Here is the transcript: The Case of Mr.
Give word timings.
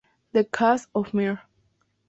The 0.31 0.45
Case 0.45 0.87
of 0.95 1.11
Mr. 1.11 1.41